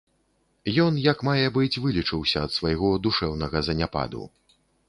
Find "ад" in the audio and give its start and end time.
2.49-2.57